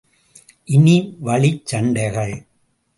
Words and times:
இன 0.67 0.87
வழிச் 1.27 1.63
சண்டைகள்! 1.65 2.35